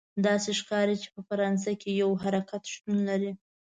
[0.25, 3.31] داسې ښکاري چې په فرانسه کې یو حرکت شتون لري.